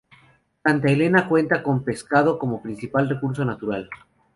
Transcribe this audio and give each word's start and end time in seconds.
Santa 0.63 0.87
Elena 0.89 1.27
cuenta 1.29 1.61
con 1.61 1.83
pescado 1.83 2.39
como 2.39 2.63
principal 2.63 3.07
recurso 3.07 3.45
natural. 3.45 3.87